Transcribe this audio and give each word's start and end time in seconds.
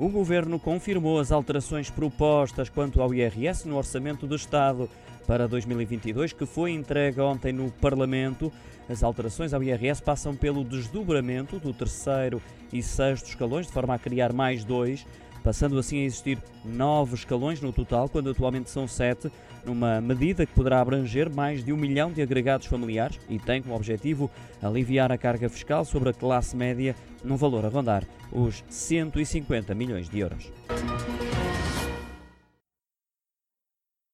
O 0.00 0.08
Governo 0.08 0.58
confirmou 0.58 1.20
as 1.20 1.30
alterações 1.30 1.90
propostas 1.90 2.70
quanto 2.70 3.02
ao 3.02 3.12
IRS 3.12 3.68
no 3.68 3.76
Orçamento 3.76 4.26
do 4.26 4.34
Estado 4.34 4.88
para 5.30 5.46
2022, 5.46 6.32
que 6.32 6.44
foi 6.44 6.72
entregue 6.72 7.20
ontem 7.20 7.52
no 7.52 7.70
Parlamento. 7.70 8.52
As 8.88 9.04
alterações 9.04 9.54
ao 9.54 9.62
IRS 9.62 10.02
passam 10.02 10.34
pelo 10.34 10.64
desdobramento 10.64 11.60
do 11.60 11.72
terceiro 11.72 12.42
e 12.72 12.82
sexto 12.82 13.28
escalões, 13.28 13.68
de 13.68 13.72
forma 13.72 13.94
a 13.94 13.98
criar 13.98 14.32
mais 14.32 14.64
dois 14.64 15.06
passando 15.42 15.78
assim 15.78 16.00
a 16.00 16.04
existir 16.04 16.36
nove 16.62 17.14
escalões 17.14 17.62
no 17.62 17.72
total, 17.72 18.10
quando 18.10 18.28
atualmente 18.28 18.68
são 18.68 18.86
sete, 18.86 19.32
numa 19.64 19.98
medida 19.98 20.44
que 20.44 20.52
poderá 20.52 20.82
abranger 20.82 21.34
mais 21.34 21.64
de 21.64 21.72
um 21.72 21.78
milhão 21.78 22.12
de 22.12 22.20
agregados 22.20 22.66
familiares 22.66 23.18
e 23.26 23.38
tem 23.38 23.62
como 23.62 23.74
objetivo 23.74 24.30
aliviar 24.60 25.10
a 25.10 25.16
carga 25.16 25.48
fiscal 25.48 25.82
sobre 25.86 26.10
a 26.10 26.12
classe 26.12 26.54
média 26.54 26.94
num 27.24 27.36
valor 27.36 27.64
a 27.64 27.70
rondar 27.70 28.04
os 28.30 28.62
150 28.68 29.74
milhões 29.74 30.10
de 30.10 30.18
euros. 30.18 30.52